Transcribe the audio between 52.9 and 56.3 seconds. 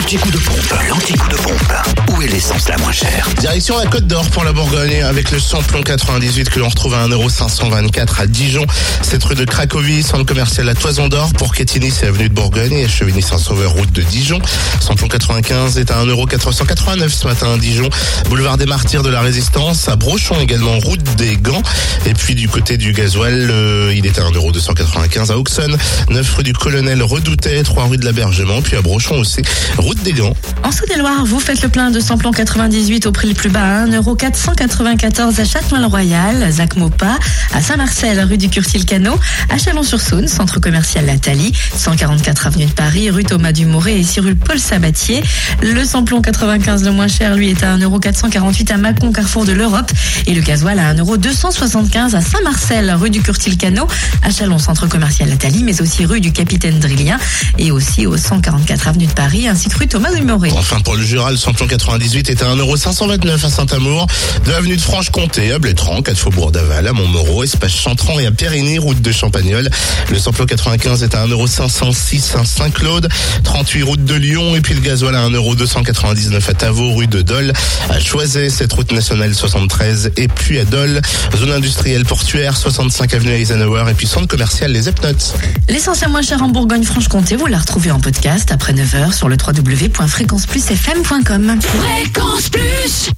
rue du Curtil-Cano, à Chalon, centre commercial Lathalie, mais aussi rue